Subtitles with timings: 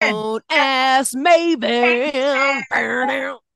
[0.00, 2.22] Don't ask Maven.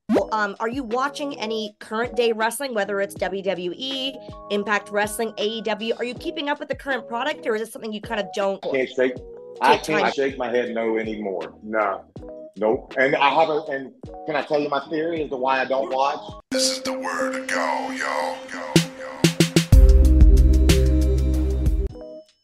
[0.09, 4.15] Well, um, are you watching any current day wrestling, whether it's WWE,
[4.49, 5.99] Impact Wrestling, AEW?
[5.99, 8.27] Are you keeping up with the current product, or is it something you kind of
[8.33, 8.61] don't?
[8.63, 9.13] can't shake.
[9.61, 11.53] I can't shake my head no anymore.
[11.61, 12.05] No,
[12.57, 12.93] nope.
[12.97, 13.69] And I haven't.
[13.69, 13.91] And
[14.25, 16.19] can I tell you my theory as to why I don't watch?
[16.51, 18.78] This is the word to go, yo, yo,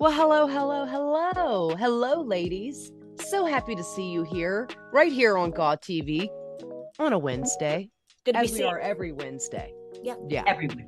[0.05, 1.69] Well, hello, hello, hello.
[1.75, 2.91] Hello, ladies.
[3.25, 6.29] So happy to see you here, right here on GAW TV
[6.99, 7.89] on a Wednesday,
[8.23, 9.73] Good to be as we are every Wednesday.
[10.03, 10.13] Yeah.
[10.29, 10.43] Yeah.
[10.45, 10.85] Everyone.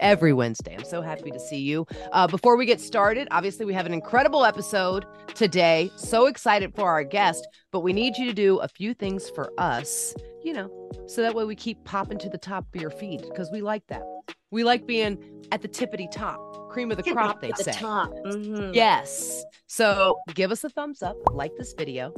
[0.00, 0.74] every Wednesday.
[0.78, 1.86] I'm so happy to see you.
[2.12, 5.90] Uh, before we get started, obviously, we have an incredible episode today.
[5.96, 9.52] So excited for our guest, but we need you to do a few things for
[9.58, 10.70] us, you know,
[11.06, 13.86] so that way we keep popping to the top of your feed because we like
[13.88, 14.04] that.
[14.50, 15.18] We like being
[15.52, 17.72] at the tippity top, cream of the crop, they At the say.
[17.72, 18.10] top.
[18.26, 18.74] Mhm.
[18.74, 19.44] Yes.
[19.68, 22.12] So give us a thumbs up, like this video.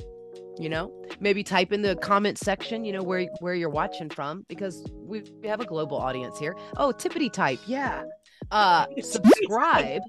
[0.59, 0.91] You know,
[1.21, 5.23] maybe type in the comment section, you know, where where you're watching from, because we,
[5.43, 6.57] we have a global audience here.
[6.79, 8.05] Oh, tippity type, yeah.
[8.51, 10.01] Uh subscribe.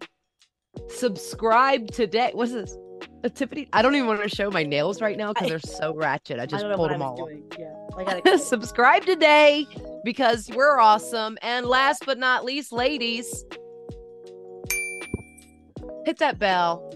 [0.89, 2.31] subscribe today.
[2.33, 2.75] What's this?
[3.23, 3.67] A tippity?
[3.73, 6.39] I don't even want to show my nails right now because they're so ratchet.
[6.39, 7.15] I I just don't pulled them I all.
[7.17, 7.43] doing.
[7.59, 8.39] Yeah, I gotta.
[8.53, 9.65] subscribe today
[10.05, 11.37] because we're awesome.
[11.41, 13.43] And last but not least, ladies,
[16.07, 16.89] hit that bell.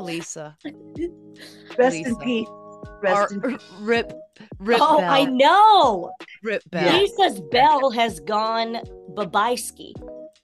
[0.00, 0.58] Lisa.
[1.78, 2.48] Rest in peace.
[3.00, 3.60] Rest in peace.
[3.78, 4.12] rip,
[4.58, 5.10] rip oh, bell.
[5.10, 6.12] I know.
[6.42, 6.92] Rip bell.
[6.92, 8.78] Lisa's bell has gone
[9.14, 9.92] babayski.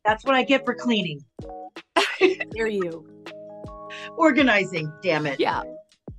[0.04, 1.24] That's what I get for cleaning.
[2.54, 3.04] Hear you.
[4.16, 5.40] Organizing, damn it.
[5.40, 5.62] Yeah.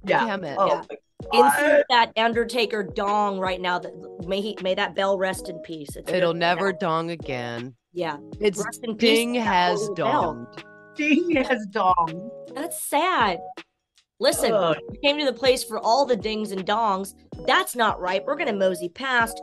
[0.06, 0.26] Yeah.
[0.26, 0.58] Damn it.
[0.60, 0.98] Oh, Yeah.
[1.32, 3.80] Insert that Undertaker dong right now.
[3.80, 3.94] That
[4.28, 5.96] may he may that bell rest in peace.
[5.96, 6.78] It's It'll never now.
[6.80, 7.74] dong again.
[7.94, 8.98] Yeah, It's rest in.
[8.98, 10.73] Ding to has golden bell.
[10.96, 12.32] Ding has dong.
[12.54, 13.40] That's sad.
[14.20, 14.78] Listen, Ugh.
[14.90, 17.14] we came to the place for all the dings and dongs.
[17.46, 18.24] That's not right.
[18.26, 19.42] We're gonna mosey past.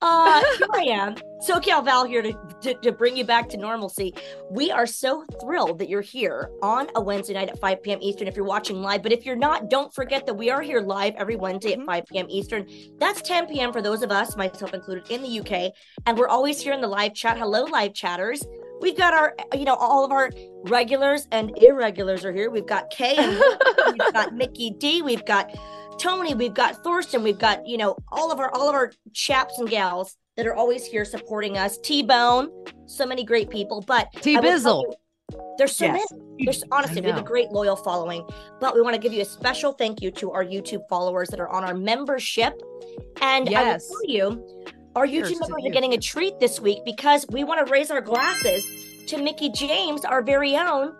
[0.00, 1.14] Uh, here I am,
[1.46, 2.32] SoCal Val here to,
[2.62, 4.14] to to bring you back to normalcy.
[4.50, 7.98] We are so thrilled that you're here on a Wednesday night at 5 p.m.
[8.00, 8.26] Eastern.
[8.26, 11.14] If you're watching live, but if you're not, don't forget that we are here live
[11.16, 12.26] every Wednesday at 5 p.m.
[12.28, 12.66] Eastern.
[12.98, 13.72] That's 10 p.m.
[13.72, 15.72] for those of us, myself included, in the UK,
[16.06, 17.38] and we're always here in the live chat.
[17.38, 18.44] Hello, live chatters.
[18.82, 20.30] We've got our, you know, all of our
[20.64, 22.50] regulars and irregulars are here.
[22.50, 23.40] We've got Kay and
[23.92, 25.54] we've got Mickey D, we've got
[25.98, 29.58] Tony, we've got Thorsten, we've got, you know, all of our all of our chaps
[29.58, 31.78] and gals that are always here supporting us.
[31.78, 32.50] T-Bone,
[32.86, 33.82] so many great people.
[33.86, 34.92] But T Bizzle.
[35.58, 36.10] There's so Yes.
[36.10, 36.44] many.
[36.44, 38.26] There's honestly, we have a great loyal following,
[38.60, 41.40] but we want to give you a special thank you to our YouTube followers that
[41.40, 42.60] are on our membership.
[43.20, 43.88] And I will Yes.
[43.88, 45.70] tell you, our YouTube members you.
[45.70, 48.64] are getting a treat this week because we want to raise our glasses
[49.06, 50.94] to Mickie James, our very own,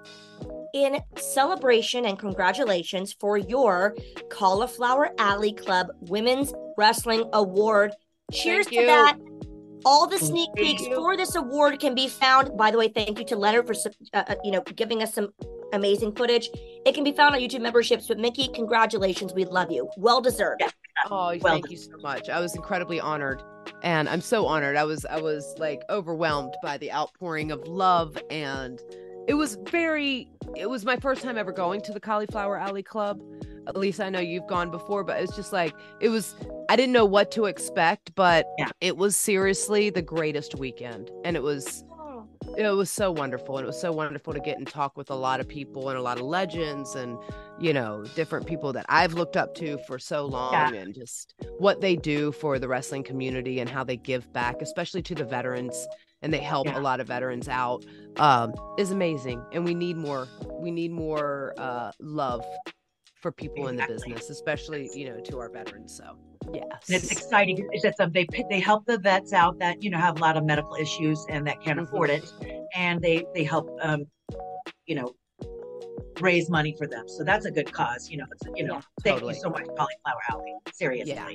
[0.75, 3.95] in celebration and congratulations for your
[4.31, 7.93] Cauliflower Alley Club Women's Wrestling Award.
[8.33, 9.19] Cheers to that.
[9.85, 12.57] All the sneak peeks for this award can be found.
[12.57, 13.75] By the way, thank you to Leonard for
[14.15, 15.33] uh, uh, you know giving us some
[15.73, 16.49] amazing footage.
[16.87, 18.07] It can be found on YouTube memberships.
[18.07, 19.91] But Mickie, congratulations, we love you.
[19.97, 20.63] Well deserved.
[21.07, 22.29] Oh, Well thank you so much.
[22.29, 23.43] I was incredibly honored.
[23.83, 24.77] And I'm so honored.
[24.77, 28.81] I was I was like overwhelmed by the outpouring of love and
[29.29, 33.21] it was very it was my first time ever going to the Cauliflower Alley Club.
[33.69, 36.35] At least I know you've gone before, but it's just like it was
[36.69, 38.69] I didn't know what to expect, but Yeah.
[38.81, 41.11] it was seriously the greatest weekend.
[41.25, 41.85] And it was
[42.57, 45.15] it was so wonderful and it was so wonderful to get and talk with a
[45.15, 47.19] lot of people and a lot of legends and
[47.61, 50.73] you know different people that i've looked up to for so long Yeah.
[50.81, 55.03] and just what they do for the wrestling community and how they give back especially
[55.03, 55.87] to the veterans
[56.23, 56.79] and they help Yeah.
[56.79, 57.85] a lot of veterans out
[58.17, 60.27] um, is amazing and we need more
[60.61, 62.45] we need more uh, love
[63.21, 66.17] for people in the business especially you know to our veterans so
[66.53, 67.69] yes And it's exciting.
[67.73, 70.45] It's that they they help the vets out that you know have a lot of
[70.45, 71.85] medical issues and that can't Mhm.
[71.85, 72.25] afford it,
[72.75, 74.05] and they they help um,
[74.87, 75.15] you know
[76.21, 77.09] raise money for them.
[77.09, 78.09] So that's a good cause.
[78.11, 78.75] You know, it's, you know.
[78.75, 79.35] Yeah, thank totally.
[79.35, 80.55] you so much, Cauliflower Alley.
[80.73, 81.15] Seriously.
[81.15, 81.29] Yeah.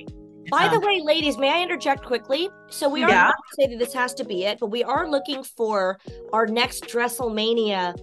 [0.50, 2.48] By the Um, way, ladies, may I interject quickly?
[2.70, 3.32] So we are Yeah.
[3.58, 5.98] say that this has to be it, but we are looking for
[6.32, 7.94] our next WrestleMania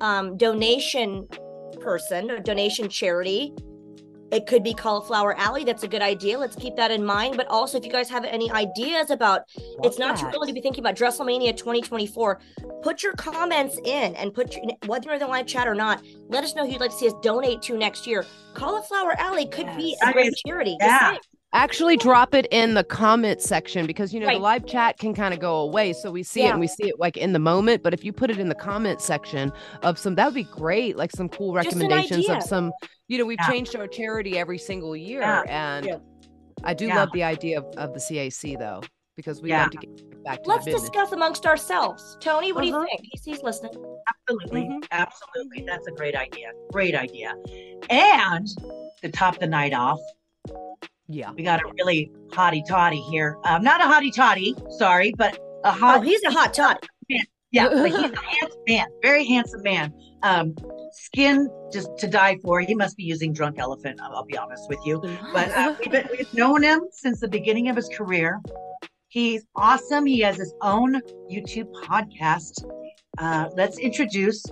[0.00, 1.26] um, donation
[1.80, 3.52] person or donation charity.
[4.30, 5.64] It could be Cauliflower Alley.
[5.64, 6.38] That's a good idea.
[6.38, 7.36] Let's keep that in mind.
[7.36, 9.42] But also, if you guys have any ideas about,
[9.82, 12.40] it's not too early to be thinking about WrestleMania 2024.
[12.82, 16.02] Put your comments in and put your, whether you're in the live chat or not.
[16.28, 18.26] Let us know who you'd like to see us donate to next year.
[18.54, 20.76] Cauliflower Alley could be a great charity.
[20.80, 21.16] Yeah.
[21.52, 21.62] Saying.
[21.62, 24.34] Actually, drop it in the comment section because you know Right.
[24.36, 26.88] the live chat can kind of go away, so we see it and we see
[26.88, 27.82] it like in the moment.
[27.82, 29.52] But if you put it in the comment section
[29.82, 30.96] of some, that would be great.
[30.96, 32.72] Like some cool recommendations of some.
[33.08, 33.48] You know, we've Yeah.
[33.50, 35.42] changed our charity every single year, Yeah.
[35.48, 35.96] and Yeah.
[36.64, 36.96] I do Yeah.
[36.96, 38.82] love the idea of, of the CAC though
[39.16, 39.62] because we Yeah.
[39.62, 42.16] love to get back to Let's the discuss amongst ourselves.
[42.20, 42.80] Tony, what do Uh-huh.
[42.82, 43.00] you think?
[43.12, 43.72] He's, he's listening.
[44.28, 44.62] Absolutely.
[44.64, 44.84] Mhm.
[44.90, 45.64] Absolutely.
[45.66, 46.50] That's a great idea.
[46.72, 47.34] Great idea.
[47.88, 48.46] And
[49.02, 50.00] to top the night off,
[51.08, 51.32] Yeah.
[51.32, 53.36] we got a really hottie toddy here.
[53.44, 56.84] Um, not a hottie toddy, sorry, but a Oh, he's a hot tot.
[57.50, 59.92] yeah, but he's a handsome man, very handsome man.
[60.22, 60.54] Um,
[60.92, 62.60] skin just to die for.
[62.60, 64.00] He must be using drunk elephant.
[64.02, 65.00] I'll, I'll be honest with you.
[65.32, 68.40] But uh, we've, been, we've known him since the beginning of his career.
[69.08, 70.04] He's awesome.
[70.06, 71.00] He has his own
[71.30, 72.64] YouTube podcast.
[73.16, 74.44] Uh, let's introduce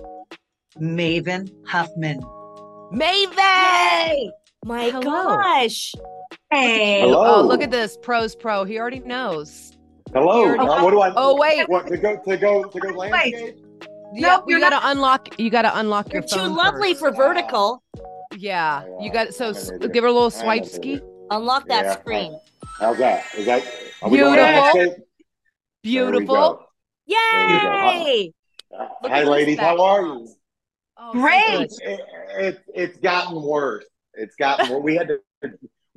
[0.79, 2.19] Maven Huffman.
[2.91, 4.29] Maven.
[4.65, 5.01] My Hello.
[5.01, 5.93] gosh.
[6.51, 7.01] Hey.
[7.01, 7.41] Hello.
[7.41, 8.63] Oh, look at this pros pro.
[8.63, 9.77] He already knows.
[10.13, 10.45] Hello.
[10.45, 11.11] You're- Uh, what do I?
[11.15, 13.57] Oh wait, What to go to go to go landscape?
[14.13, 15.37] yeah, Nope, you you're gotta unlock.
[15.37, 16.99] You gotta unlock You're your too lovely first.
[16.99, 17.83] for vertical.
[18.37, 21.01] Yeah, Yeah, you got so s- give her a little swipe ski.
[21.31, 21.99] Unlock that Yeah.
[21.99, 22.39] screen.
[22.79, 23.25] How's that?
[23.35, 23.63] Is that?
[24.01, 24.43] Are we Beautiful.
[24.43, 24.91] landscape?
[24.93, 25.03] There
[25.83, 26.63] Beautiful.
[27.07, 28.33] Yay!
[28.77, 29.59] Uh, Hi, ladies.
[29.59, 30.27] How are you?
[30.97, 31.69] Oh, Great.
[31.69, 31.71] good.
[31.81, 31.99] It,
[32.37, 33.85] it, it's gotten worse.
[34.13, 34.83] It's gotten worse.
[34.83, 35.19] We had to.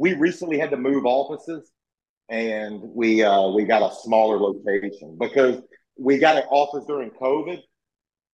[0.00, 1.70] We recently had to move offices,
[2.30, 5.60] and we uh, we got a smaller location because
[5.98, 7.60] we got an office during COVID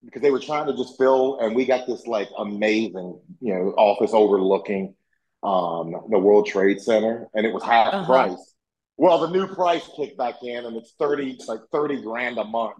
[0.05, 3.71] because they were trying to just fill, and we got this like amazing, you know,
[3.77, 4.95] office overlooking
[5.43, 8.07] um, the World Trade Center, and it was half Uh-huh.
[8.07, 8.55] price.
[8.97, 12.45] Well, the new price kicked back in, and it's thirty, it's like thirty grand a
[12.45, 12.77] month.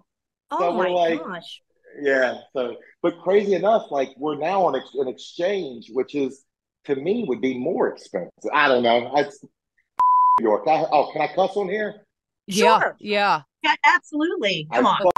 [0.49, 1.61] Oh So we're my like- gosh.
[2.01, 2.35] Yeah.
[2.53, 6.45] So, but crazy enough, like we're now on ex- an exchange, which is
[6.87, 8.31] to me would be more expensive.
[8.53, 9.11] I don't know.
[9.15, 9.43] It's
[10.39, 10.63] New York.
[10.67, 12.05] I, oh, can I cuss on here?
[12.47, 12.97] Yeah, Sure.
[12.99, 13.41] yeah.
[13.63, 14.67] Yeah, absolutely.
[14.73, 15.11] Come I, on.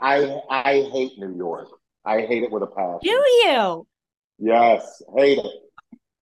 [0.00, 1.68] I I hate New York.
[2.04, 3.00] I hate it with a passion.
[3.02, 3.86] Do you?
[4.38, 5.46] Yes, hate it.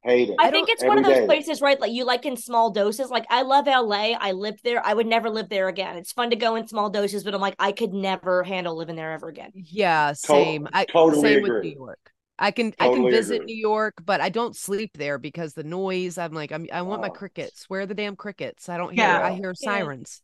[0.04, 0.36] Hate it.
[0.38, 1.26] I think it's one of those day.
[1.26, 1.78] places, right?
[1.80, 3.10] Like you like in small doses.
[3.10, 4.12] Like I love LA.
[4.18, 4.84] I lived there.
[4.86, 5.96] I would never live there again.
[5.96, 8.96] It's fun to go in small doses, but I'm like, I could never handle living
[8.96, 9.50] there ever again.
[9.54, 10.68] Yeah, same.
[10.72, 11.64] I totally same with.
[11.64, 12.13] New York.
[12.38, 13.46] I can I can visit agree.
[13.54, 16.18] New York, but I don't sleep there because the noise.
[16.18, 17.12] I'm like I'm I want my Oh.
[17.12, 17.64] crickets.
[17.68, 18.68] Where are the damn crickets?
[18.68, 19.04] I don't hear.
[19.04, 19.24] Yeah.
[19.24, 20.20] I hear sirens.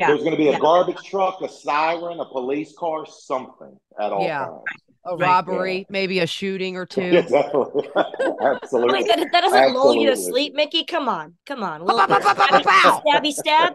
[0.00, 0.08] Yeah.
[0.08, 0.58] There's going to be a Yeah.
[0.58, 4.46] garbage truck, a siren, a police car, something at all Yeah.
[4.46, 4.62] times.
[5.06, 5.20] A Right.
[5.20, 7.02] robbery, maybe a shooting or two.
[7.02, 7.88] Yeah, definitely.
[7.96, 8.94] Oh Absolutely.
[8.94, 10.84] Wait, that, that doesn't lull you to sleep, Mickie.
[10.84, 11.86] Come on, come on.
[11.86, 13.02] Pow, pow, pow, pow, pow, pow.
[13.06, 13.74] stabby stab.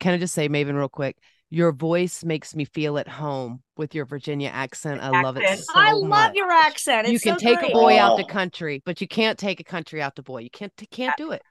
[0.00, 1.16] Can I just say, Maven, real quick?
[1.54, 5.00] Your voice makes me feel at home with your Virginia accent.
[5.00, 5.66] I love it Accent.
[5.66, 6.34] so I love much.
[6.34, 7.06] your accent.
[7.06, 7.70] It's you can so take great.
[7.70, 8.26] a boy out to Oh.
[8.26, 10.38] country, but you can't take a country out to boy.
[10.40, 11.42] You can't can't do it.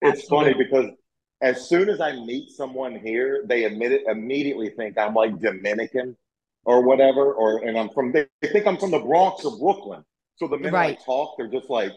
[0.00, 0.86] It's funny because
[1.42, 6.16] as soon as I meet someone here, they admit it, immediately think I'm like Dominican
[6.64, 10.02] or whatever, or and I'm from they think I'm from the Bronx or Brooklyn.
[10.36, 10.98] So the minute Right.
[10.98, 11.92] I talk, they're just like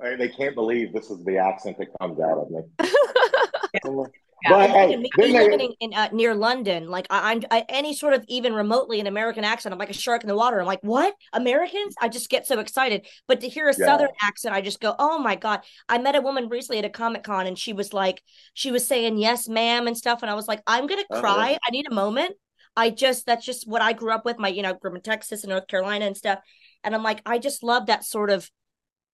[0.00, 2.62] they can't believe this is the accent that comes out of me.
[3.84, 4.06] I'm
[4.50, 7.42] like, But And hey, me, then living in, in uh, near London, like I, I'm
[7.50, 10.34] I, any sort of even remotely an American accent, I'm like a shark in the
[10.36, 10.60] water.
[10.60, 11.94] I'm like, what Americans?
[12.00, 13.06] I just get so excited.
[13.28, 13.86] But to hear a Yeah.
[13.86, 15.60] Southern accent, I just go, oh my god!
[15.88, 18.22] I met a woman recently at a Comic Con, and she was like,
[18.54, 21.20] she was saying yes, ma'am, and stuff, and I was like, I'm gonna Uh-oh.
[21.20, 21.56] cry.
[21.66, 22.34] I need a moment.
[22.76, 24.38] I just that's just what I grew up with.
[24.38, 26.40] My you know, grew up in Texas and North Carolina and stuff,
[26.84, 28.50] and I'm like, I just love that sort of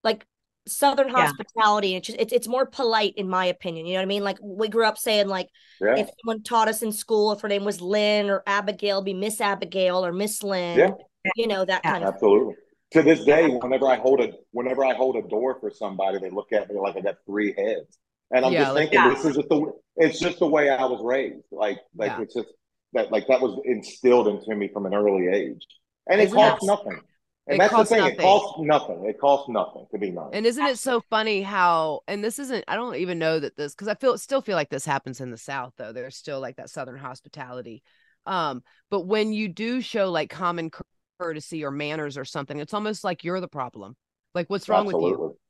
[0.04, 0.26] like
[0.68, 1.26] Southern Yeah.
[1.26, 1.96] hospitality.
[1.96, 3.86] It's just it's it's more polite in my opinion.
[3.86, 4.24] You know what I mean?
[4.24, 5.48] Like we grew up saying like
[5.80, 9.14] yeah, if someone taught us in school, if her name was Lynn or Abigail, be
[9.14, 10.78] Miss Abigail or Miss Lynn.
[10.78, 10.90] Yeah.
[11.36, 11.92] You know, that Yeah.
[11.92, 12.54] kind of absolutely.
[12.92, 16.30] To this day, whenever I hold a whenever I hold a door for somebody, they
[16.30, 17.98] look at me like I got three heads,
[18.30, 19.14] and I'm Yeah, just like- thinking Yeah.
[19.14, 21.44] this is just the it's just the way I was raised.
[21.50, 22.22] Like like Yeah.
[22.22, 22.48] it's just
[22.94, 25.66] that like that was instilled into me from an early age,
[26.08, 27.00] and it Isn't costs nothing.
[27.48, 28.14] And it that's the costs thing; nothing.
[28.18, 29.04] it costs nothing.
[29.08, 30.30] It costs nothing to be nice.
[30.32, 33.74] And isn't it so funny how and this isn't I don't even know that this
[33.74, 35.92] because I feel still feel like this happens in the South though.
[35.92, 37.82] There's still like that Southern hospitality.
[38.26, 40.70] Um, but when you do show like common
[41.18, 43.96] courtesy or manners or something, it's almost like you're the problem.
[44.34, 45.36] Like what's wrong with you?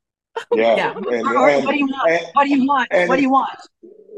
[0.53, 0.91] Yeah, Yeah.
[0.95, 2.11] And, Or and- what do you want?
[2.11, 2.87] and- What do you want?
[2.91, 3.59] and- what do you want?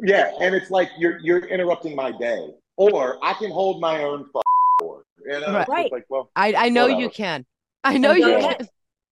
[0.03, 4.25] yeah, and it's like you're you're interrupting my day, or I can hold my own
[4.35, 4.41] f-
[4.79, 5.05] door.
[5.25, 5.85] You know, Right.
[5.85, 7.45] It's like, well, I I know you can.
[7.83, 8.57] I know go you ahead.
[8.59, 8.67] can.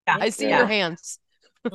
[0.08, 0.18] Yeah.
[0.20, 0.60] I see Yeah.
[0.60, 1.20] your hands.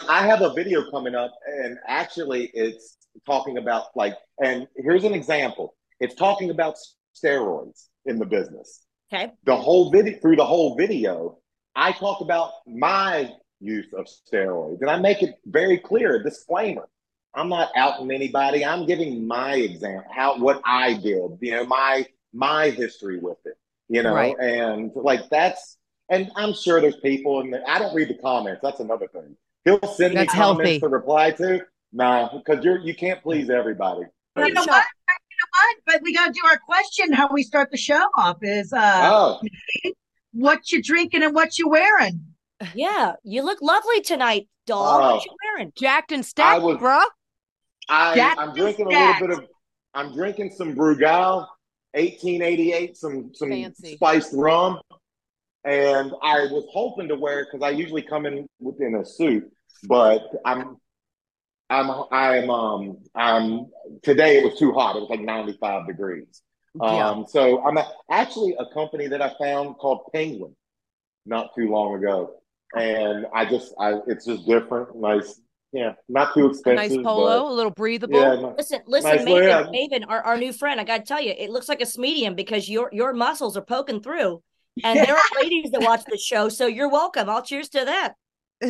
[0.09, 2.97] I have a video coming up, and actually, it's
[3.27, 5.75] talking about like, and here's an example.
[6.01, 6.77] It's talking about
[7.15, 8.85] steroids in the business.
[9.13, 9.33] Okay.
[9.45, 11.39] The whole video, through the whole video,
[11.77, 16.89] I talk about my use of steroids, and I make it very clear, a disclaimer.
[17.35, 18.65] I'm not outing anybody.
[18.65, 23.55] I'm giving my example, how what I did, you know, my my history with it,
[23.89, 24.37] you know, Right.
[24.41, 25.77] and like that's,
[26.09, 28.61] and I'm sure there's people, and I don't read the comments.
[28.63, 29.37] That's another thing.
[29.65, 30.35] He'll send me comments
[30.71, 30.81] healthy.
[30.81, 31.61] to reply to.
[31.93, 34.03] Nah, because you're you can't please everybody.
[34.37, 34.65] You know what?
[34.65, 35.77] You know what?
[35.87, 37.13] But we got to do our question.
[37.13, 39.41] How we start the show off is uh, Oh,
[40.33, 42.27] what you drinking and what you wearing.
[42.75, 45.01] Yeah, you look lovely tonight, doll.
[45.03, 45.15] Oh.
[45.15, 45.73] What you wearing?
[45.77, 47.05] Jacked and stacked, was- bruh.
[47.89, 49.47] I, Jack I'm is drinking a little bit of.
[49.95, 51.47] I'm drinking some Brugal,
[51.93, 53.95] 1888, some some Fancy.
[53.97, 54.81] spiced rum,
[55.65, 59.51] and I was hoping to wear because I usually come in within a suit,
[59.89, 60.77] but I'm.
[61.71, 63.67] I'm I'm um I'm
[64.03, 64.97] today it was too hot.
[64.97, 66.43] It was like 95 degrees.
[66.75, 67.09] Yeah.
[67.09, 70.55] Um so I'm a, actually a company that I found called Penguin
[71.25, 72.35] not too long ago.
[72.77, 75.41] And I just I it's just different, nice,
[75.73, 76.99] yeah, not too A expensive.
[76.99, 78.21] nice polo, a little breathable.
[78.21, 79.99] yeah, no- Listen, listen, Nice, Maven, yeah.
[79.99, 80.79] Maven, our, our new friend.
[80.79, 83.65] I got to tell you, it looks like a medium because your your muscles are
[83.65, 84.43] poking through,
[84.83, 87.29] and there are ladies that watch the show, so you're welcome.
[87.29, 88.15] I'll cheers to that.
[88.61, 88.69] you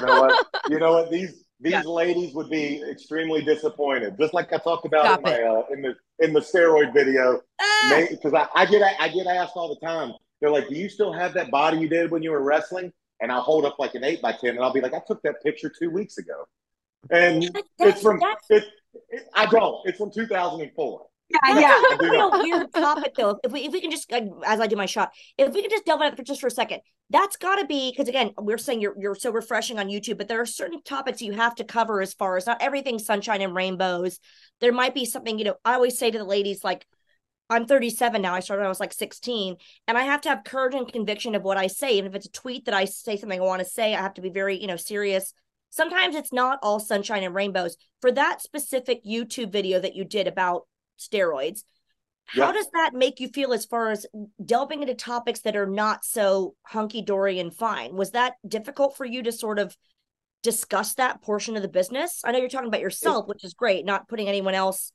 [0.00, 0.46] know what?
[0.68, 1.10] You know what?
[1.10, 1.82] These these Yeah.
[1.82, 4.16] ladies would be extremely disappointed.
[4.18, 7.40] Just like I talked about Stop in my uh, in the in the steroid video,
[7.60, 8.02] Ah!
[8.10, 10.12] because I, I get I get asked all the time.
[10.40, 12.92] They're like, "Do you still have that body you did when you were wrestling?"
[13.22, 15.22] And I'll hold up like an eight by ten, and I'll be like, "I took
[15.22, 16.46] that picture two weeks ago,"
[17.10, 17.44] and
[17.78, 18.64] it's from it,
[19.10, 19.86] it, I don't.
[19.86, 21.06] It's from 2004.
[21.30, 21.82] Yeah, yeah.
[22.00, 23.38] a real weird topic, though.
[23.44, 25.86] If we if we can just, as I do my shot, if we can just
[25.86, 28.58] delve into it for just for a second, that's got to be because again, we're
[28.58, 31.64] saying you're you're so refreshing on YouTube, but there are certain topics you have to
[31.64, 34.18] cover as far as not everything sunshine and rainbows.
[34.60, 35.56] There might be something, you know.
[35.64, 36.84] I always say to the ladies, like,
[37.48, 38.34] I'm 37 now.
[38.34, 39.56] I started when I was like 16,
[39.86, 41.96] and I have to have courage and conviction of what I say.
[41.98, 44.14] Even if it's a tweet that I say something I want to say, I have
[44.14, 45.32] to be very, you know, serious.
[45.70, 47.76] Sometimes it's not all sunshine and rainbows.
[48.00, 50.62] For that specific YouTube video that you did about
[51.00, 51.64] steroids,
[52.26, 52.52] how Yeah.
[52.52, 54.06] does that make you feel as far as
[54.44, 57.96] delving into topics that are not so hunky dory and fine?
[57.96, 59.76] Was that difficult for you to sort of
[60.42, 62.20] discuss that portion of the business?
[62.24, 64.92] I know you're talking about yourself, which is great, not putting anyone else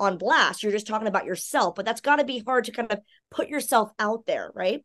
[0.00, 0.62] on blast.
[0.62, 2.98] You're just talking about yourself, but that's got to be hard to kind of
[3.30, 4.84] put yourself out there, right?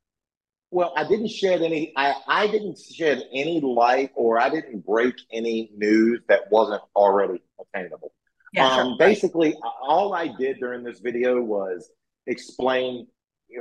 [0.69, 1.93] Well, I didn't shed any.
[1.95, 7.41] I I didn't shed any light, or I didn't break any news that wasn't already
[7.59, 8.11] attainable.
[8.53, 8.83] Yeah, sure.
[8.83, 11.89] um, basically, all I did during this video was
[12.27, 13.07] explain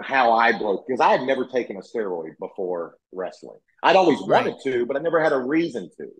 [0.02, 3.58] how I broke because I had never taken a steroid before wrestling.
[3.82, 4.44] I'd always Right.
[4.46, 6.10] wanted to, but I never had a reason to.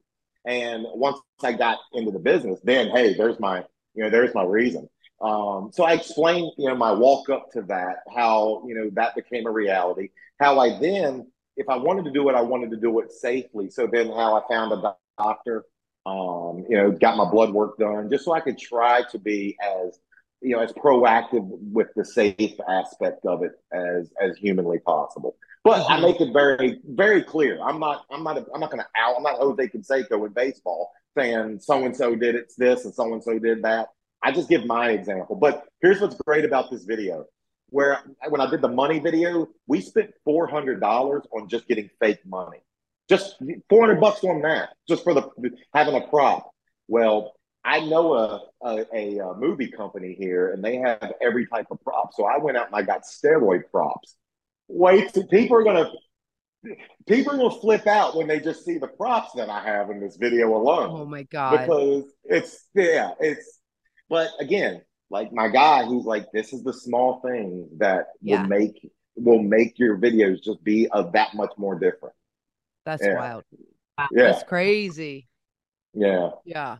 [0.44, 4.44] And once I got into the business, then hey, there's my you know there's my
[4.44, 4.88] reason.
[5.20, 9.14] Um, so I explained you know my walk up to that, how you know that
[9.16, 10.10] became a reality.
[10.38, 13.70] How I then, if I wanted to do it, I wanted to do it safely.
[13.70, 15.64] So then, how I found a doctor
[16.06, 19.56] um, you know, got my blood work done just so I could try to be
[19.60, 19.98] as,
[20.40, 25.36] you know, as proactive with the safe aspect of it as as humanly possible.
[25.64, 27.60] But I make it very, very clear.
[27.60, 29.16] I'm not, I'm not, I'm not going to out.
[29.16, 33.12] I'm not Jose Canseco in baseball saying so and so did it's this and so
[33.12, 33.88] and so did that.
[34.22, 35.34] I just give my example.
[35.34, 37.24] But here's what's great about this video.
[37.70, 37.98] Where
[38.28, 42.24] when I did the money video, we spent four hundred dollars on just getting fake
[42.24, 42.58] money
[43.08, 43.36] just
[43.68, 45.28] 400 bucks for on that just for the
[45.74, 46.50] having a prop.
[46.88, 47.32] Well
[47.64, 51.80] i know a, a, a, uh movie company here and they have every type of
[51.82, 52.10] prop.
[52.14, 54.16] So i went out and i got steroid props.
[54.68, 55.90] Wait people are gonna
[57.06, 60.00] people are gonna flip out when they just see the props that i have in
[60.00, 60.90] this video alone.
[60.90, 61.60] Oh my god.
[61.60, 63.60] because it's yeah it's
[64.08, 68.42] but again like my guy he's like this is the small thing that Yeah.
[68.42, 72.14] will make will make your videos just be of that much more different
[72.86, 73.14] That's yeah.
[73.18, 73.44] wild.
[73.98, 75.26] yeah That's crazy.
[75.92, 76.78] yeah Yeah.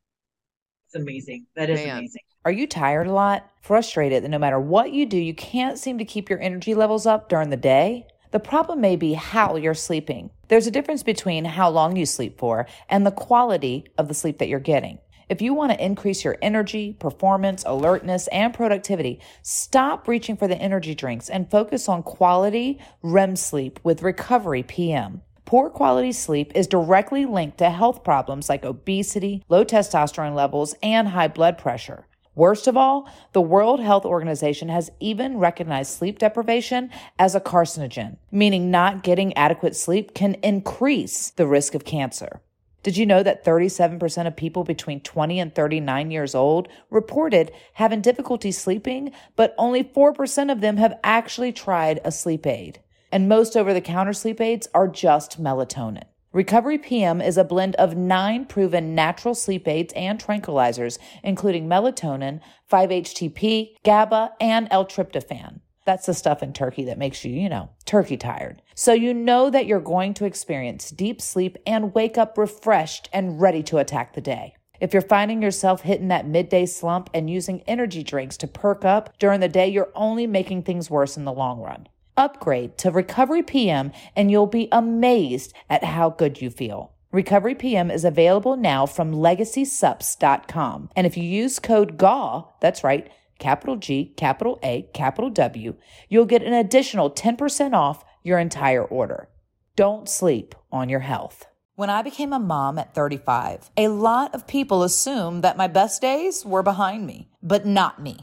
[0.86, 1.46] It's amazing.
[1.56, 1.98] That is Man.
[1.98, 2.22] amazing.
[2.44, 3.50] Are you tired a lot?
[3.60, 7.06] Frustrated that no matter what you do, you can't seem to keep your energy levels
[7.06, 8.06] up during the day?
[8.30, 10.30] The problem may be how you're sleeping.
[10.46, 14.38] There's a difference between how long you sleep for and the quality of the sleep
[14.38, 14.98] that you're getting.
[15.28, 20.56] If you want to increase your energy, performance, alertness, and productivity, stop reaching for the
[20.56, 25.22] energy drinks and focus on quality REM sleep with Recovery PM.
[25.46, 31.06] Poor quality sleep is directly linked to health problems like obesity, low testosterone levels, and
[31.06, 32.08] high blood pressure.
[32.34, 38.16] Worst of all, the World Health Organization has even recognized sleep deprivation as a carcinogen,
[38.32, 42.40] meaning not getting adequate sleep can increase the risk of cancer.
[42.82, 48.00] Did you know that 37% of people between 20 and 39 years old reported having
[48.00, 52.80] difficulty sleeping, but only 4% of them have actually tried a sleep aid?
[53.12, 56.04] And most over the counter sleep aids are just melatonin.
[56.32, 62.40] Recovery PM is a blend of nine proven natural sleep aids and tranquilizers, including melatonin,
[62.70, 65.60] 5-HTP, GABA, and L-tryptophan.
[65.86, 68.60] That's the stuff in turkey that makes you, you know, turkey tired.
[68.74, 73.40] So you know that you're going to experience deep sleep and wake up refreshed and
[73.40, 74.56] ready to attack the day.
[74.78, 79.16] If you're finding yourself hitting that midday slump and using energy drinks to perk up
[79.18, 81.88] during the day, you're only making things worse in the long run.
[82.16, 86.92] Upgrade to Recovery PM and you'll be amazed at how good you feel.
[87.12, 90.90] Recovery PM is available now from legacysups.com.
[90.94, 93.08] And if you use code GAW, that's right,
[93.38, 95.76] capital G, capital A, capital W,
[96.08, 99.28] you'll get an additional 10% off your entire order.
[99.76, 101.46] Don't sleep on your health.
[101.74, 106.00] When I became a mom at 35, a lot of people assumed that my best
[106.00, 108.20] days were behind me, but not me.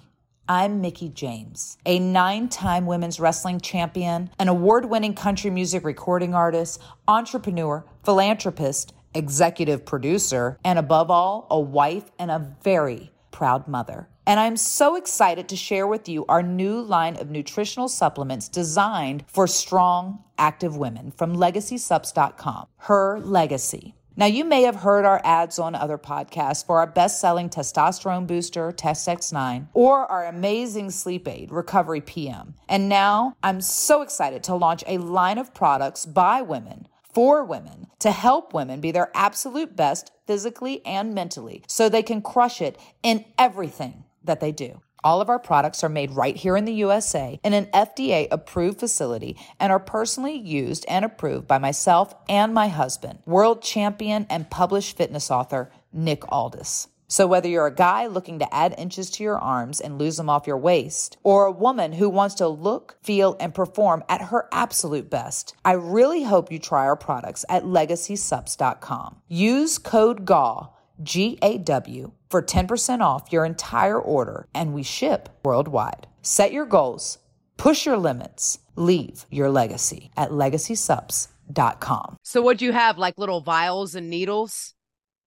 [0.54, 6.36] I'm Mickie James, a nine time women's wrestling champion, an award winning country music recording
[6.36, 14.08] artist, entrepreneur, philanthropist, executive producer, and above all, a wife and a very proud mother.
[14.28, 19.26] And I'm so excited to share with you our new line of nutritional supplements designed
[19.28, 22.68] for strong, active women from legacysups.com.
[22.78, 23.96] Her Legacy.
[24.16, 28.28] Now, you may have heard our ads on other podcasts for our best selling testosterone
[28.28, 32.54] booster, Test X9, or our amazing sleep aid, Recovery PM.
[32.70, 37.88] And now I'm so excited to launch a line of products by women for women
[38.00, 42.78] to help women be their absolute best physically and mentally so they can crush it
[43.02, 44.80] in everything that they do.
[45.04, 48.80] All of our products are made right here in the USA in an FDA approved
[48.80, 54.50] facility and are personally used and approved by myself and my husband, world champion and
[54.50, 56.88] published fitness author Nick Aldis.
[57.10, 60.30] So, whether you're a guy looking to add inches to your arms and lose them
[60.30, 64.48] off your waist, or a woman who wants to look, feel, and perform at her
[64.52, 69.18] absolute best, I really hope you try our products at legacysups.com.
[69.28, 70.70] Use code GAW
[71.02, 76.08] G A W for 10% off your entire order, and we ship worldwide.
[76.22, 77.18] Set your goals,
[77.58, 82.18] push your limits, leave your legacy at legacysups.com.
[82.24, 82.98] So what'd you have?
[82.98, 84.74] Like little vials and needles?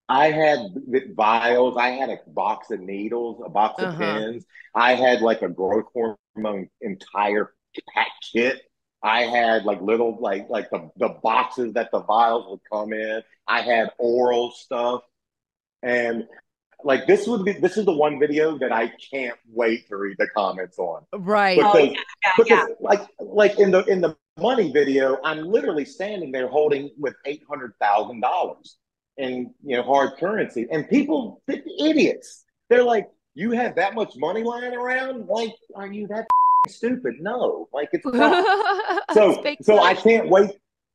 [0.09, 0.61] I had
[1.17, 1.77] vials.
[1.77, 3.99] I had a box of needles, a box of Uh-huh.
[3.99, 4.45] pins.
[4.75, 7.55] I had like a growth hormone entire
[7.93, 8.63] pack kit.
[9.03, 13.23] I had like little like like the the boxes that the vials would come in.
[13.49, 15.03] I had oral stuff,
[15.87, 16.25] and
[16.85, 20.17] like this would be this is the one video that I can't wait to read
[20.19, 21.57] the comments on Right.
[21.57, 22.75] because Oh, yeah, because yeah.
[22.81, 27.43] like like in the in the money video, I'm literally standing there holding with eight
[27.49, 28.77] hundred thousand dollars
[29.17, 32.45] in you know hard currency, and people idiots.
[32.69, 35.27] They're like, "You have that much money lying around?
[35.29, 36.27] Like, are you that
[36.69, 38.45] stupid?" No, like it's not.
[39.15, 40.51] so so I can't wait.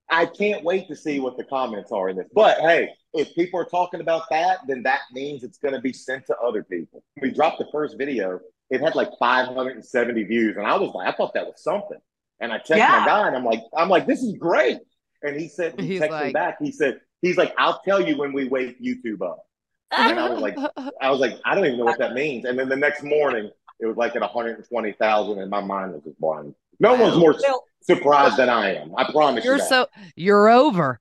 [0.09, 2.27] I can't wait to see what the comments are in this.
[2.33, 5.93] But hey, if people are talking about that, then that means it's going to be
[5.93, 7.03] sent to other people.
[7.21, 8.39] We dropped the first video.
[8.69, 11.97] It had like 570 views, and I was like, I thought that was something.
[12.39, 12.99] And I texted Yeah.
[13.01, 14.77] my guy, and I'm like, I'm like, this is great.
[15.23, 16.57] And he said, he He's texted me back.
[16.61, 19.45] He said, he's like, I'll tell you when we wake YouTube up.
[19.91, 20.55] And I was like,
[21.01, 22.45] I was like, I don't even know what that means.
[22.45, 26.17] And then the next morning, it was like at 120,000, and my mind was just
[26.19, 26.55] blown.
[26.79, 28.93] No one's more Well, surprised than I am.
[28.97, 29.59] I promise you're you.
[29.59, 29.67] that.
[29.69, 31.00] so you're over.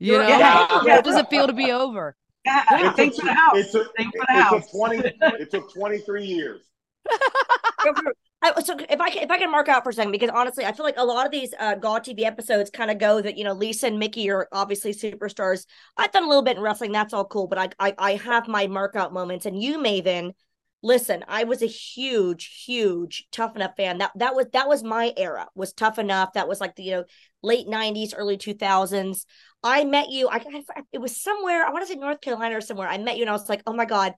[0.00, 1.00] You know, You're- Yeah, how yeah.
[1.02, 2.16] does it feel to be over?
[2.44, 3.56] Yeah, It thanks took- for the house.
[3.56, 4.62] It took, Thanks for it, the it house.
[4.62, 4.98] took 20,
[5.42, 6.62] it took 23 years.
[8.42, 10.64] I, so if I can, if I can mark out for a second, because honestly,
[10.64, 13.36] I feel like a lot of these uh, Gaw TV episodes kind of go that
[13.36, 15.66] you know Lisa and Mickie are obviously superstars.
[15.98, 18.48] I've done a little bit in wrestling, that's all cool, but I I, I have
[18.48, 20.32] my mark out moments, and you, Maven,
[20.82, 23.98] listen, I was a huge, huge Tough Enough fan.
[23.98, 25.48] That that was that was my era.
[25.54, 26.34] Was Tough Enough?
[26.34, 27.04] That was like the you know
[27.42, 29.26] late '90s, early 2000s.
[29.62, 30.28] I met you.
[30.28, 31.64] I, I it was somewhere.
[31.66, 32.88] I want to say North Carolina or somewhere.
[32.88, 34.14] I met you, and I was like, oh my god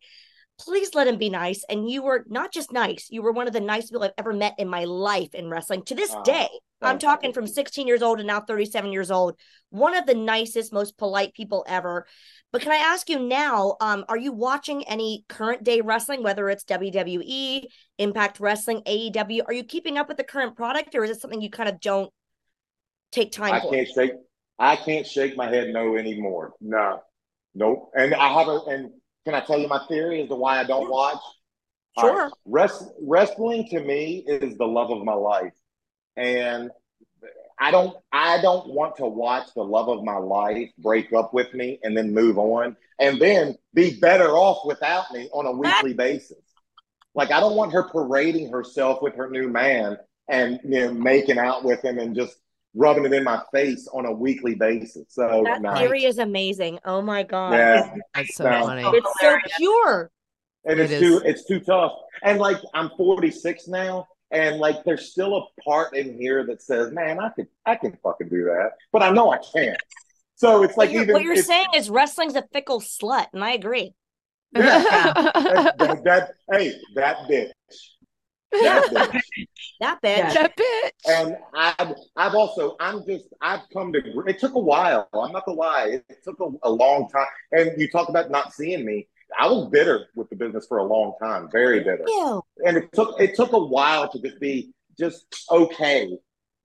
[0.61, 1.65] please let him be nice.
[1.69, 4.33] And you were not just nice, you were one of the nicest people I've ever
[4.33, 5.83] met in my life in wrestling.
[5.85, 6.49] To this Oh, day,
[6.83, 9.39] I'm talking from 16 years old and now 37 years old.
[9.71, 12.07] One of the nicest, most polite people ever.
[12.53, 16.49] But can I ask you now, um, are you watching any current day wrestling, whether
[16.51, 17.65] it's WWE,
[17.99, 19.43] Impact Wrestling, AEW?
[19.47, 21.81] Are you keeping up with the current product or is it something you kind of
[21.81, 22.13] don't
[23.11, 23.71] take time I for?
[23.71, 24.13] can't shake.
[24.59, 26.53] I can't shake my head no anymore.
[26.61, 27.01] No,
[27.55, 27.91] nope.
[27.95, 28.61] And I have a.
[28.69, 28.91] And
[29.25, 31.19] can I tell you my theory as to why I don't watch?
[31.99, 32.25] Sure.
[32.25, 32.33] right.
[32.47, 35.53] Wrest- wrestling to me is the love of my life.
[36.17, 36.71] And
[37.59, 41.53] I don't I don't want to watch the love of my life break up with
[41.55, 45.95] me and then move on and then be better off without me on a weekly
[45.95, 46.39] basis.
[47.15, 49.97] Like I don't want her parading herself with her new man
[50.29, 52.37] and you know making out with him and just
[52.75, 55.05] rubbing it in my face on a weekly basis.
[55.09, 55.75] So That no.
[55.77, 56.79] theory is amazing.
[56.85, 57.53] Oh my god.
[57.53, 57.95] yeah.
[58.15, 58.67] That's so No.
[58.67, 58.83] funny.
[58.97, 60.11] It's so pure.
[60.65, 61.01] and It it's is.
[61.01, 61.93] too it's too tough.
[62.25, 66.91] And like I'm 46 now, and like there's still a part in here that says,
[66.93, 69.81] "Man, I could I can fucking do that," but I know I can't.
[70.35, 73.27] So it's like what you're, even what you're if- saying is wrestling's a fickle slut,
[73.33, 73.95] and I agree.
[74.55, 74.83] yeah,
[75.15, 77.51] that, that, that- hey that bitch,
[78.53, 79.21] that bitch.
[79.81, 80.35] That bitch.
[80.35, 80.91] That bitch.
[81.09, 85.09] And I've I've also I'm just I've come to it took a while.
[85.13, 87.27] I'm not gonna lie, it took a, a long time.
[87.53, 89.09] And you talk about not seeing me.
[89.39, 92.05] I was bitter with the business for a long time, very bitter.
[92.07, 92.43] Ew.
[92.67, 96.17] and it took it took a while to just be just okay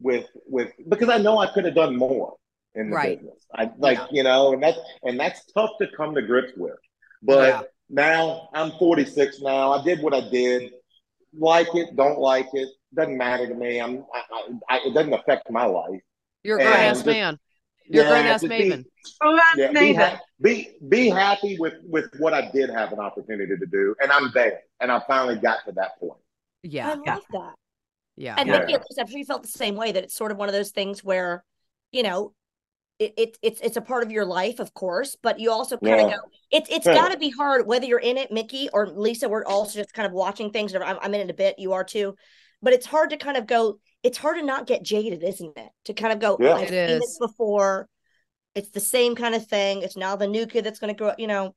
[0.01, 2.35] with with because I know I could have done more
[2.75, 3.19] in the Right.
[3.19, 3.45] business.
[3.55, 4.07] I like Yeah.
[4.11, 6.75] you know, and that's and that's tough to come to grips with.
[7.23, 7.61] But Yeah.
[7.89, 9.71] now I'm 46 now.
[9.71, 10.71] I did what I did.
[11.37, 13.79] Like it, don't like it, doesn't matter to me.
[13.79, 16.01] I'm I, I, I it doesn't affect my life.
[16.43, 17.39] You're a grown ass man.
[17.85, 18.85] You're a Yeah, grown ass just be- maven.
[19.21, 20.19] Oh, that's Yeah, Maven.
[20.39, 24.11] Ha- be be happy with with what I did have an opportunity to do, and
[24.11, 26.19] I'm there, and I finally got to that point.
[26.63, 27.13] Yeah, I Yeah.
[27.15, 27.53] love that.
[28.15, 28.35] Yeah.
[28.37, 28.59] And Yeah.
[28.59, 30.49] Mickie, at least I'm sure you felt the same way that it's sort of one
[30.49, 31.43] of those things where,
[31.91, 32.33] you know,
[32.99, 36.01] it, it it's it's a part of your life, of course, but you also kind
[36.01, 36.15] of Yeah.
[36.17, 36.21] go.
[36.51, 36.95] It's it's Yeah.
[36.95, 39.29] got to be hard whether you're in it, Mickie or Lisa.
[39.29, 40.73] We're also just kind of watching things.
[40.73, 41.59] or I'm, I'm in it a bit.
[41.59, 42.15] You are too,
[42.61, 43.79] but it's hard to kind of go.
[44.03, 45.69] It's hard to not get jaded, isn't it?
[45.85, 46.37] To kind of go.
[46.39, 46.55] Yeah.
[46.55, 47.01] I've It seen is.
[47.01, 47.87] this before.
[48.57, 49.83] It's the same kind of thing.
[49.83, 51.09] It's now the new kid that's going to grow.
[51.09, 51.53] up, You know,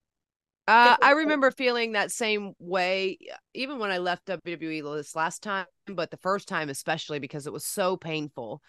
[0.68, 3.18] Uh, I remember feeling that same way,
[3.54, 7.52] even when I left WWE this last time, but the first time especially because it
[7.52, 8.62] was so painful.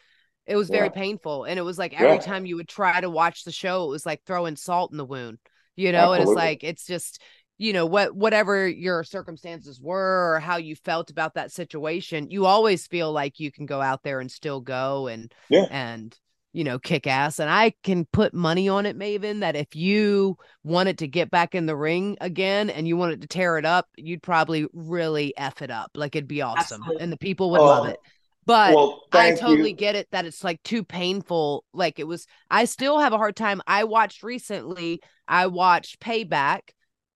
[0.48, 1.02] It was very Yeah.
[1.02, 2.26] painful, and it was like every Yeah.
[2.26, 5.06] time you would try to watch the show, it was like throwing salt in the
[5.06, 5.38] wound,
[5.76, 6.14] you know.
[6.14, 7.22] And it's like it's just,
[7.60, 12.46] you know, what whatever your circumstances were or how you felt about that situation, you
[12.48, 15.68] always feel like you can go out there and still go and Yeah.
[15.70, 16.18] and
[16.54, 17.40] you know, kick ass.
[17.40, 21.56] And I can put money on it, Maven, that if you wanted to get back
[21.56, 25.62] in the ring again and you wanted to tear it up, you'd probably really F
[25.62, 25.92] it up.
[25.96, 26.82] Like it'd be awesome.
[26.82, 27.04] Absolutely.
[27.04, 28.00] And the people would love Oh, it.
[28.46, 29.76] But well, I totally you.
[29.76, 31.64] get it that it's like too painful.
[31.74, 33.62] Like it was, I still have a hard time.
[33.68, 36.62] I watched recently, I watched Payback.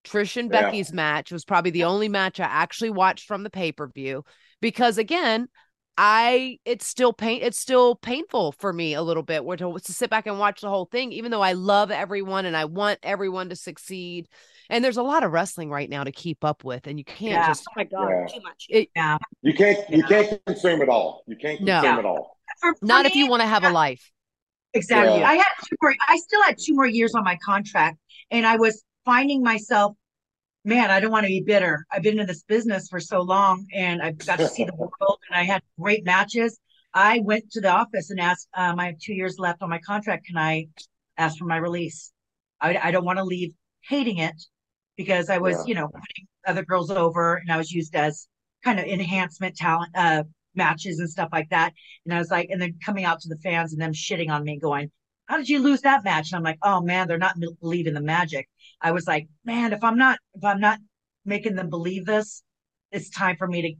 [0.05, 0.61] Trish and Yeah.
[0.61, 4.23] Becky's match was probably the only match I actually watched from the pay per view
[4.61, 5.47] because again,
[5.97, 9.93] I it's still pain it's still painful for me a little bit where to, to
[9.93, 12.99] sit back and watch the whole thing, even though I love everyone and I want
[13.03, 14.27] everyone to succeed.
[14.69, 17.31] And there's a lot of wrestling right now to keep up with, and you can't
[17.33, 17.47] Yeah.
[17.47, 18.25] just oh my god, Yeah.
[18.27, 18.65] too much.
[18.69, 18.89] it,
[19.41, 20.07] You can't you Yeah.
[20.07, 21.23] can't consume it all.
[21.27, 21.79] You can't No.
[21.81, 22.37] consume it all.
[22.59, 24.11] For- for not if you want to have a life.
[24.73, 25.19] Exactly.
[25.19, 25.29] Yeah.
[25.29, 27.97] I had two more, I still had two more years on my contract
[28.31, 29.95] and I was finding myself,
[30.65, 31.85] man, I don't want to be bitter.
[31.91, 35.19] I've been in this business for so long and I've got to see the world
[35.29, 36.59] and I had great matches.
[36.93, 39.79] I went to the office and asked, um, I have two years left on my
[39.79, 40.25] contract.
[40.25, 40.67] Can I
[41.17, 42.11] ask for my release?
[42.59, 43.53] I, I don't want to leave
[43.87, 44.35] hating it
[44.97, 45.63] because I was, Yeah.
[45.67, 48.27] you know, putting other girls over and I was used as
[48.63, 50.23] kind of enhancement talent, uh,
[50.55, 51.73] matches and stuff like that.
[52.05, 54.43] And I was like, and then coming out to the fans and them shitting on
[54.43, 54.89] me, going,
[55.25, 58.01] "How did you lose that match?" And I'm like, "Oh man, they're not believing the
[58.01, 58.49] magic."
[58.81, 60.79] I was like, "Man, if I'm not, if I'm not
[61.25, 62.43] making them believe this,
[62.91, 63.73] it's time for me to."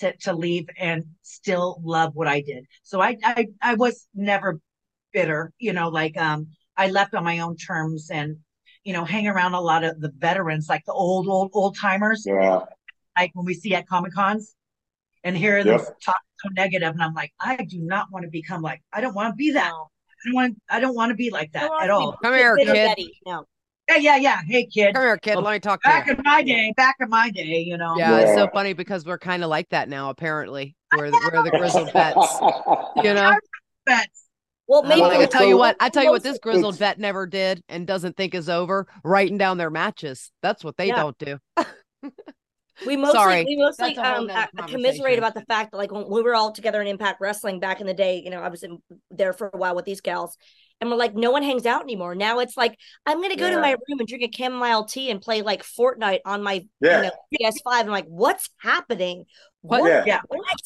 [0.00, 2.66] To, to leave and still love what I did.
[2.82, 4.60] So I, I I was never
[5.14, 8.36] bitter, you know, like um I left on my own terms and
[8.84, 12.26] you know, hang around a lot of the veterans, like the old, old, old timers
[12.26, 12.60] Yeah.
[13.16, 14.54] like when we see at Comic Cons
[15.24, 16.00] and hear them Yep.
[16.04, 19.14] talk so negative, and I'm like, I do not want to become like, I don't
[19.14, 19.72] want to be that.
[19.72, 22.18] I don't want, I don't want to be like that at all.
[22.22, 22.98] Come here, kid.
[23.26, 23.44] No.
[23.88, 24.38] Yeah, yeah, yeah.
[24.46, 24.94] Hey, kid.
[24.94, 25.36] Come here, kid.
[25.36, 26.14] Well, Let me talk to Back you.
[26.14, 27.94] in my day, back in my day, you know.
[27.96, 30.10] Yeah, it's so funny because we're kind of like that now.
[30.10, 32.40] Apparently, we're the, we're the grizzled vets.
[33.02, 33.36] You know,
[33.84, 34.08] But
[34.66, 37.26] Well, maybe I we'll tell you what, I tell you what, this grizzled vet never
[37.26, 38.86] did and doesn't think is over.
[39.04, 40.30] Writing down their matches.
[40.40, 40.96] That's what they Yeah.
[40.96, 41.38] don't do.
[42.86, 43.44] We mostly Sorry.
[43.44, 46.34] we mostly That's a whole um commiserate about the fact that like when we were
[46.34, 49.32] all together in Impact Wrestling back in the day, you know, I was in, there
[49.32, 50.36] for a while with these gals,
[50.80, 52.14] and we're like, no one hangs out anymore.
[52.14, 55.20] Now it's like I'm gonna go to my room and drink a chamomile tea and
[55.20, 56.96] play like Fortnite on my Yeah.
[56.96, 57.10] you
[57.40, 57.60] know PS5.
[57.66, 59.24] I'm like, what's happening?
[59.62, 59.82] What?
[59.82, 59.88] What?
[59.88, 60.04] Yeah.
[60.06, 60.20] Yeah.
[60.28, 60.60] What?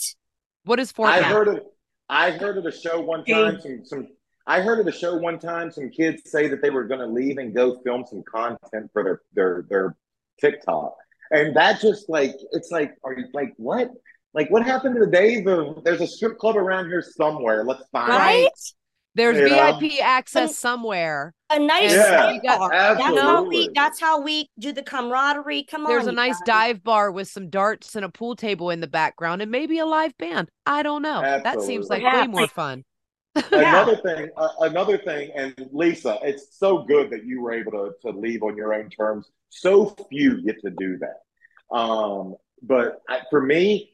[0.64, 1.06] What is Fortnite?
[1.06, 1.24] I Fortnite?
[1.30, 1.60] heard of
[2.08, 3.60] I heard of a show one time.
[3.60, 4.08] Some some
[4.46, 5.70] I heard of a show one time.
[5.70, 9.04] Some kids say that they were going to leave and go film some content for
[9.04, 9.96] their their their
[10.40, 10.96] TikTok,
[11.30, 13.90] and that just like it's like are you like what?
[14.34, 17.64] Like what happened to the days of there's a strip club around here somewhere.
[17.64, 18.16] Let's find it.
[18.16, 18.48] Right?
[19.14, 19.78] There's You know?
[19.78, 21.34] VIP access somewhere.
[21.50, 22.70] A nice Yeah, sweet bar.
[22.70, 25.64] That's how we that's how we do the camaraderie.
[25.64, 25.90] Come on.
[25.90, 26.46] There's a nice guys.
[26.46, 29.86] dive bar with some darts and a pool table in the background and maybe a
[29.86, 30.48] live band.
[30.64, 31.20] I don't know.
[31.20, 32.28] That seems like Absolutely.
[32.28, 32.84] way more fun.
[33.52, 37.92] another thing uh, another thing and lisa it's so good that you were able to,
[38.02, 43.20] to leave on your own terms so few get to do that um, but I,
[43.30, 43.89] for me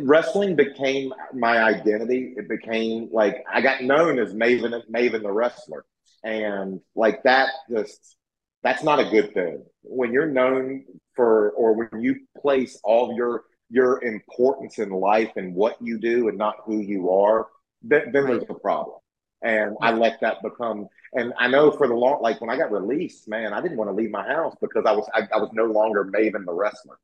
[0.00, 2.34] wrestling became my identity.
[2.36, 5.84] It became like i got known as maven maven the wrestler.
[6.24, 8.16] And like that just
[8.62, 9.64] that's not a good thing.
[9.82, 15.54] When you're known for or when you place all your your importance in life and
[15.54, 17.46] what you do and not who you are
[17.82, 18.98] then, then there's a problem.
[19.42, 22.70] And I let that become, and I know for the long, like when I got
[22.70, 25.50] released, man, I didn't want to leave my house because I was, I, I was
[25.54, 26.98] no longer Maven the wrestler.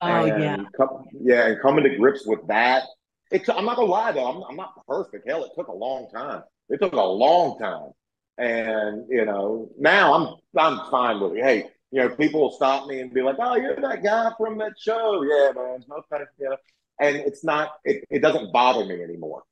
[0.00, 0.56] Oh and yeah.
[0.76, 2.82] come, yeah, and coming to grips with that,
[3.30, 3.48] it's.
[3.48, 5.28] I'm not gonna lie though, I'm, I'm not perfect.
[5.28, 6.42] Hell, it took a long time.
[6.68, 7.90] It took a long time,
[8.38, 11.44] and you know, now I'm, I'm fine with it.
[11.44, 14.58] Hey, you know, people will stop me and be like, "Oh, you're that guy from
[14.58, 15.84] that show." Yeah, man.
[15.90, 16.56] Okay, yeah.
[17.00, 17.72] And it's not.
[17.84, 19.42] It, it doesn't bother me anymore.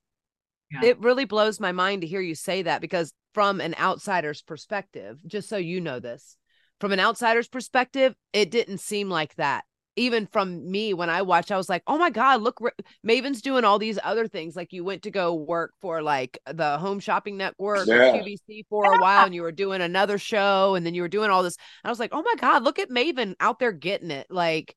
[0.82, 5.18] It really blows my mind to hear you say that because from an outsider's perspective,
[5.26, 6.36] just so you know this,
[6.80, 9.64] from an outsider's perspective, it didn't seem like that.
[9.94, 12.60] Even from me, when I watched, I was like, "Oh my god, look,
[13.06, 16.78] Maven's doing all these other things." Like you went to go work for like the
[16.78, 18.12] Home Shopping Network Yeah.
[18.12, 21.28] QVC for a while, and you were doing another show, and then you were doing
[21.30, 21.56] all this.
[21.84, 24.74] And I was like, "Oh my god, look at Maven out there getting it!" Like,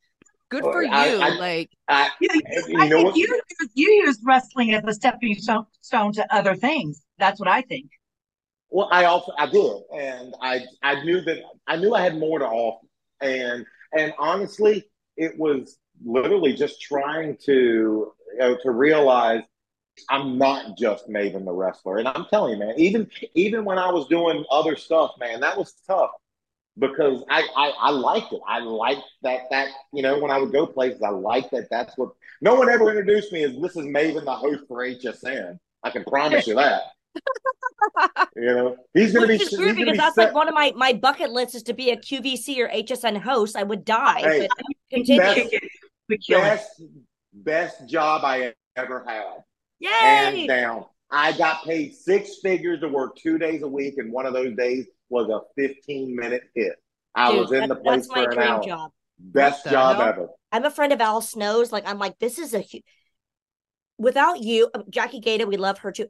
[0.49, 0.91] good Well, for you.
[0.91, 2.29] I- I- like, I, You,
[2.67, 3.41] you I know think you,
[3.73, 7.01] you use wrestling as a stepping stone stone to other things.
[7.19, 7.89] That's what I think.
[8.69, 12.39] Well, I also I did, and I I knew that I knew I had more
[12.39, 12.85] to offer,
[13.21, 13.65] and
[13.97, 14.83] and honestly,
[15.17, 17.51] it was literally just trying to
[18.33, 19.41] you know to realize
[20.09, 23.91] I'm not just Maven the wrestler, and I'm telling you, man, even even when I
[23.91, 26.11] was doing other stuff, man, that was tough
[26.77, 28.41] because I I, I liked it.
[28.47, 31.69] I liked that that you know when I would go places, I liked that.
[31.69, 32.09] That's what
[32.41, 35.57] no one ever introduced me as this is Maven, the host for HSN.
[35.83, 36.81] I can promise you that.
[38.35, 39.37] You know, he's going to be.
[39.37, 41.91] He's because be that's set- like one of my my bucket lists is to be
[41.91, 43.55] a QVC or HSN host.
[43.55, 44.19] I would die.
[44.19, 44.49] Hey,
[44.95, 45.49] but continue.
[45.49, 45.69] that's-
[46.09, 46.43] We kill it.
[46.43, 46.81] best
[47.33, 49.43] best job I ever had.
[49.79, 49.89] Yay!
[49.91, 50.85] Hands down.
[51.11, 54.55] I got paid six figures to work two days a week, and one of those
[54.55, 56.73] days was a 15 minute hit.
[57.13, 58.63] I Dude, was in the place that's my for an hour.
[58.63, 58.91] Job.
[59.17, 60.07] Best that's job that.
[60.09, 60.27] ever.
[60.51, 61.71] I'm a friend of Al Snow's.
[61.71, 62.79] Like, I'm like, this is a hu-
[63.97, 66.07] without you, um, Jackie Gayda, we love her too.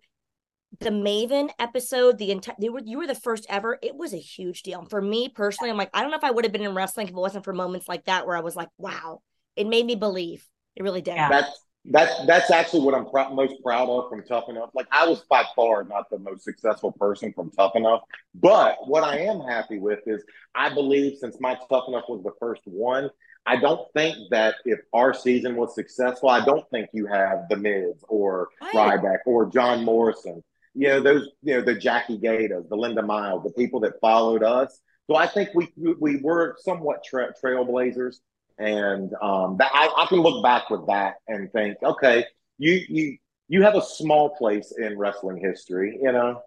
[0.81, 3.77] The Maven episode, the entire they were you were the first ever.
[3.81, 5.69] It was a huge deal for me personally.
[5.69, 7.45] I'm like, I don't know if I would have been in wrestling if it wasn't
[7.45, 9.21] for moments like that where I was like, wow,
[9.55, 10.45] it made me believe.
[10.75, 11.15] It really did.
[11.15, 11.29] Yeah.
[11.29, 14.71] That's that's that's actually what I'm prou- most proud of from Tough Enough.
[14.73, 18.01] Like I was by far not the most successful person from Tough Enough,
[18.33, 20.23] but what I am happy with is
[20.55, 23.09] I believe since my Tough Enough was the first one,
[23.45, 27.57] I don't think that if our season was successful, I don't think you have the
[27.57, 28.99] Miz or Right.
[28.99, 30.43] Ryback or John Morrison.
[30.77, 34.43] You know those, you know the Jackie Gaydas, the Linda Miles, the people that followed
[34.43, 34.79] us.
[35.09, 35.67] So I think we
[35.99, 38.17] we were somewhat tra- trailblazers,
[38.57, 42.25] and um, that I, I can look back with that and think, okay,
[42.57, 46.41] you you you have a small place in wrestling history, you know.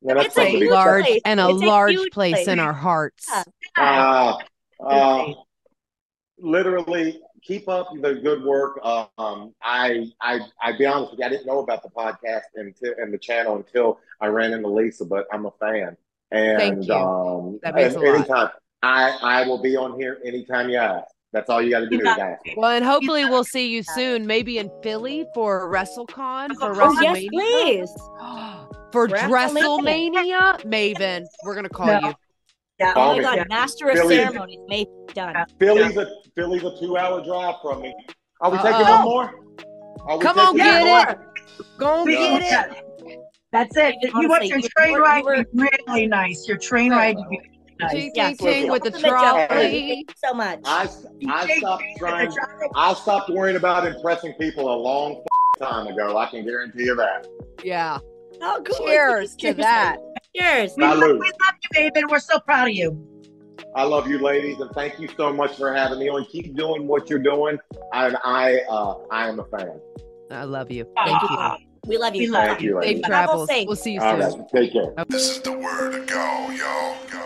[0.00, 1.20] Yeah, that's It's a something to be huge proud- large place.
[1.24, 2.48] and a It's large huge place, place.
[2.48, 3.28] in our hearts.
[3.76, 4.36] Yeah.
[4.80, 5.32] Uh, uh,
[6.38, 8.78] literally keep up the good work.
[8.84, 12.94] Um, I, I, I be honest with you, I didn't know about the podcast until
[12.98, 15.96] and the channel until I ran into Lisa, but I'm a fan.
[16.30, 16.94] And Thank you.
[16.94, 18.14] um, That means and a lot.
[18.16, 18.48] anytime
[18.82, 21.06] I, I will be on here anytime you ask.
[21.32, 22.42] That's all you got to do is ask.
[22.56, 27.18] Well, and hopefully we'll see you soon, maybe in Philly for WrestleCon for Oh yes,
[27.18, 27.30] WrestleMania.
[27.30, 27.94] please.
[28.90, 30.08] For WrestleMania.
[30.62, 32.00] WrestleMania, Maven, we're gonna call No.
[32.08, 32.14] you.
[32.78, 32.90] Yeah.
[32.90, 33.24] Oh Call my me.
[33.38, 34.16] god, master of Philly.
[34.16, 35.34] ceremonies, made done.
[35.58, 37.94] Philly's a Philly's a two hour drive from me.
[38.40, 39.06] Are we taking Uh-oh.
[39.06, 39.34] one
[40.06, 40.20] more?
[40.20, 41.18] Come on, taking get one it.
[41.78, 43.18] Go We- get it.
[43.50, 43.96] That's it.
[44.02, 46.46] David, You want your train were- ride to be really nice.
[46.46, 47.40] Your train ride to be
[47.80, 48.10] nice.
[48.14, 49.46] Yes, ting, ting with the ultimate trolley.
[49.48, 50.60] Thank you so much.
[50.64, 50.88] I
[51.28, 52.30] I stopped trying.
[52.76, 55.24] I stopped worrying about impressing people a long
[55.58, 56.16] time ago.
[56.16, 57.26] I can guarantee you that.
[57.64, 57.98] Yeah.
[58.42, 58.86] oh, cool.
[58.86, 59.96] Cheers to that.
[60.36, 60.74] Cheers.
[60.76, 62.00] We love, we love you, baby.
[62.00, 63.04] And we're so proud of you.
[63.74, 66.24] I love you, ladies, and thank you so much for having me on.
[66.26, 67.58] Keep doing what you're doing,
[67.92, 69.80] and I uh, I am a fan.
[70.30, 70.86] I love you.
[70.96, 71.28] Thank you.
[71.86, 72.20] We love you.
[72.20, 73.48] We love Thank you, Safe travels.
[73.50, 74.40] We'll see you All soon.
[74.40, 74.92] right, take care.
[75.08, 77.17] This is the word to go, yo.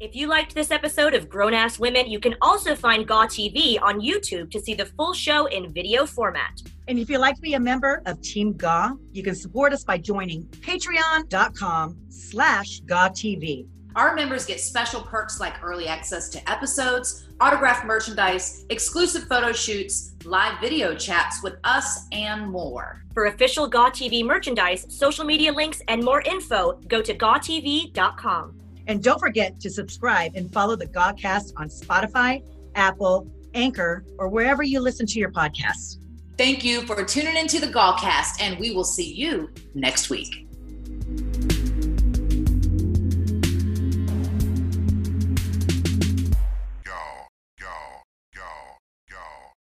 [0.00, 3.78] If you liked this episode of Grown Ass Women, you can also find GAW TV
[3.82, 6.62] on YouTube to see the full show in video format.
[6.88, 9.84] And if you'd like to be a member of Team Gaw, you can support us
[9.84, 13.66] by joining patreon.com slash GATV.
[13.94, 20.14] Our members get special perks like early access to episodes, autographed merchandise, exclusive photo shoots,
[20.24, 23.04] live video chats with us, and more.
[23.12, 28.59] For official GAW TV merchandise, social media links, and more info, go to gawtv.com.
[28.90, 32.42] And don't forget to subscribe and follow the Gawcast on Spotify,
[32.74, 35.98] Apple, Anchor, or wherever you listen to your podcasts.
[36.36, 40.49] Thank you for tuning into the Gawcast, and we will see you next week.